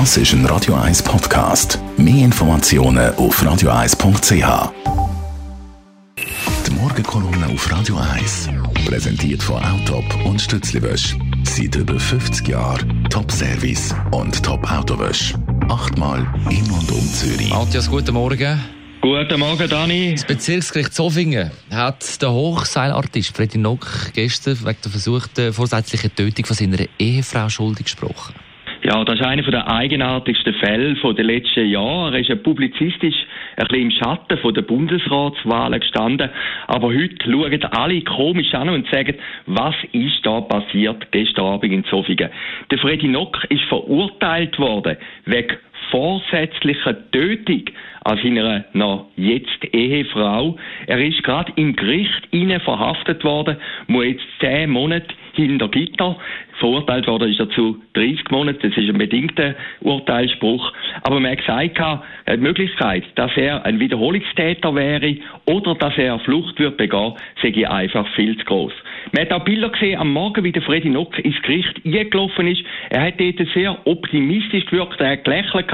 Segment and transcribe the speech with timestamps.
[0.00, 1.78] Das ist ein Radio 1 Podcast.
[1.96, 4.72] Mehr Informationen auf radio1.ch.
[6.66, 8.48] Die Morgenkolumne auf Radio 1
[8.86, 11.16] präsentiert von Autop und Stützliwösch.
[11.44, 15.34] Seit über 50 Jahren Top-Service und Top-Autowösch.
[15.68, 17.50] Achtmal in und um Zürich.
[17.50, 18.60] Matthias, guten Morgen.
[19.00, 20.14] Guten Morgen, Dani.
[20.16, 26.56] Das Bezirksgericht Zofingen hat der Hochseilartist Freddy Nock gestern wegen der versuchten vorsätzlichen Tötung von
[26.56, 28.34] seiner Ehefrau schuldig gesprochen.
[28.86, 32.16] Ja, das ist einer der eigenartigsten Fälle der letzten Jahre.
[32.16, 33.14] Er ist ja publizistisch
[33.56, 36.28] ein bisschen im Schatten der Bundesratswahlen gestanden.
[36.66, 39.14] Aber heute schauen alle komisch an und sagen,
[39.46, 42.28] was ist da passiert gestern Abend in Zofingen?
[42.70, 45.56] Der Freddy Nock ist verurteilt worden wegen
[45.90, 47.64] vorsätzlicher Tötung
[48.04, 50.58] an seiner noch jetzt Ehefrau.
[50.86, 52.28] Er ist gerade im Gericht
[52.64, 53.56] verhaftet worden,
[53.86, 56.16] muss jetzt zehn Monate hinter Gitter.
[56.58, 58.60] Verurteilt worden ist er zu 30 Monaten.
[58.62, 60.72] Das ist ein bedingter Urteilsspruch.
[61.02, 61.80] Aber man hat gesagt,
[62.28, 68.06] die Möglichkeit, dass er ein Wiederholungstäter wäre oder dass er Flucht wird begehen, sei einfach
[68.14, 68.72] viel zu groß.
[69.12, 72.62] Man hat auch Bilder gesehen am Morgen, wie der Freddy Nock ins Gericht eingelaufen ist.
[72.90, 75.66] Er hat dort sehr optimistisch gewirkt, er hat gelächelt.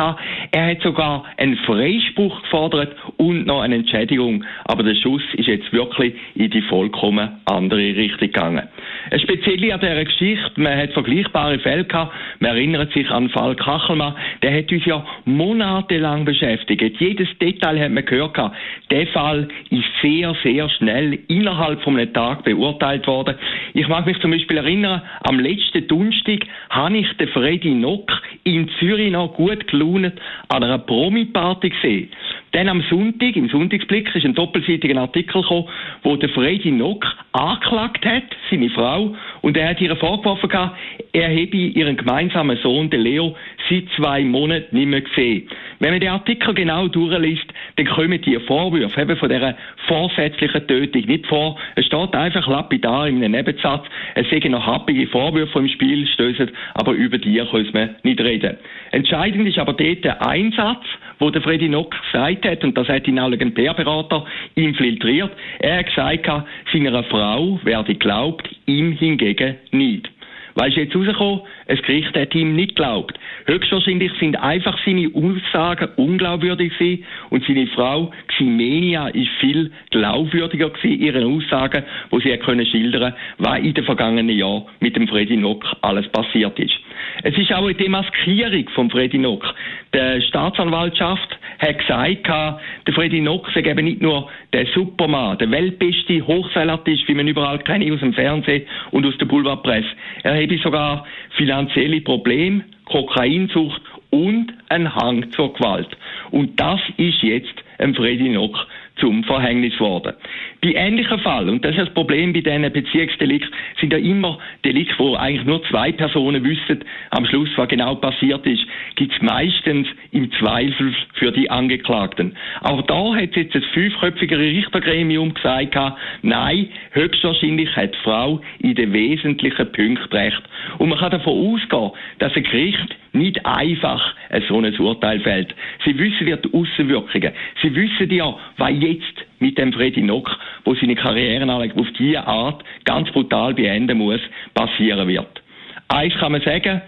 [0.53, 4.45] Er hat sogar einen Freispruch gefordert und noch eine Entschädigung.
[4.65, 8.69] Aber der Schuss ist jetzt wirklich in die vollkommen andere Richtung gegangen.
[9.11, 12.15] Ein speziell an dieser Geschichte, man hat vergleichbare Fälle gehabt.
[12.39, 14.15] Man erinnert sich an den Fall Kachelmann.
[14.41, 17.01] Der hat uns ja monatelang beschäftigt.
[17.01, 18.57] Jedes Detail hat man gehört gehabt.
[18.91, 23.35] Der Fall ist sehr, sehr schnell innerhalb von einem Tag beurteilt worden.
[23.75, 28.13] Ich mag mich zum Beispiel erinnern, am letzten Donnerstag habe ich den Freddy Nock
[28.45, 30.13] in Zürich noch gut gelaunt
[30.49, 32.11] an einer Promi-Party gesehen.
[32.53, 35.69] Dann am Sonntag, im Sonntagsblick, ist ein doppelseitiger Artikel gekommen,
[36.03, 40.77] wo der Freddy Nock angeklagt hat, seine Frau, und er hat ihr vorgeworfen gehabt,
[41.13, 43.37] er habe ihren gemeinsamen Sohn, den Leo,
[43.71, 45.49] seit zwei Monaten nicht mehr gesehen.
[45.79, 47.47] Wenn man den Artikel genau durchliest,
[47.77, 51.59] dann kommen die Vorwürfe eben von dieser vorsätzlichen Tötung nicht vor.
[51.77, 56.51] Es steht einfach lapidar in einem Nebensatz, es seien noch happige Vorwürfe im Spiel stößen,
[56.75, 58.57] aber über die können wir nicht reden.
[58.91, 60.85] Entscheidend ist aber dort der Einsatz,
[61.19, 64.25] wo der Freddy Nock gesagt hat, und das hat ihn auch ein PR-Berater
[64.55, 65.31] infiltriert,
[65.61, 66.31] er hat gesagt,
[66.73, 70.11] seiner Frau werde glaubt, ihm hingegen nicht.
[70.61, 73.19] Weil ist jetzt rausgekommen, das Gericht hat ihm nicht geglaubt.
[73.47, 81.01] Höchstwahrscheinlich sind einfach seine Aussagen unglaubwürdig gewesen und seine Frau Ximenia ist viel glaubwürdiger gewesen,
[81.01, 85.65] ihren Aussagen, wo sie können schildern, was in den vergangenen Jahren mit dem Freddy Nock
[85.81, 86.75] alles passiert ist.
[87.23, 89.55] Es ist auch eine Demaskierung von Freddy Nock.
[89.95, 96.27] Die Staatsanwaltschaft hat gesagt, der Freddy Nock sei eben nicht nur der Superman, der weltbeste
[96.27, 99.89] Hochseilartist, wie man überall kennt aus dem Fernsehen und aus der Boulevardpresse.
[100.23, 101.07] Er habe sogar
[101.37, 105.89] finanzielle Probleme, Kokainsucht und einen Hang zur Gewalt.
[106.31, 108.67] Und das ist jetzt ein Freddy Nock
[109.01, 110.15] zum Verhängnis geworden.
[110.63, 113.51] Bei ähnlichen Fall, und das ist das Problem bei diesen Beziehungsdelikten,
[113.81, 118.47] sind ja immer Delikte, wo eigentlich nur zwei Personen wissen, am Schluss, was genau passiert
[118.47, 118.65] ist,
[118.97, 122.37] gibt es meistens im Zweifel für die Angeklagten.
[122.61, 125.77] Auch da hat jetzt das fünfköpfige Richtergremium gesagt,
[126.23, 130.43] nein, höchstwahrscheinlich hat die Frau in den wesentlichen Punkten recht.
[130.79, 134.15] Und man kann davon ausgehen, dass ein Gericht nicht einfach
[134.49, 135.55] so ein Urteil fällt.
[135.85, 137.33] Sie wissen ja die Aussenwirkungen.
[137.63, 140.31] Sie wissen ja, was jetzt mit dem Freddy Nock,
[140.65, 144.21] wo seine Karriere auf diese Art ganz brutal beenden muss,
[144.55, 145.43] passieren wird.
[145.89, 146.81] Eins kann man sagen,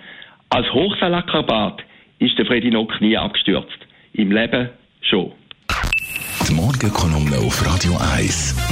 [0.50, 1.82] als Hochseilakrobat
[2.18, 3.78] ist der Freddy Nock nie abgestürzt.
[4.12, 4.70] Im Leben
[5.00, 5.32] schon.
[6.48, 8.71] Die Morgenkolumne auf Radio 1.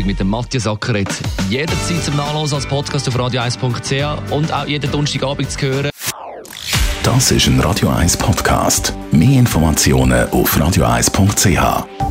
[0.00, 1.08] Donnerstag mit dem Matthias Ackeret.
[1.48, 5.90] Jederzeit zum Nachlesen als Podcast auf radio1.ch und auch jeden Donnerstagabend zu hören.
[7.02, 8.94] Das ist ein Radio 1 Podcast.
[9.10, 12.09] Mehr Informationen auf radio1.ch.